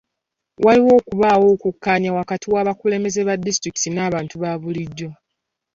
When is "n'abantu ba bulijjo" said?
3.91-5.09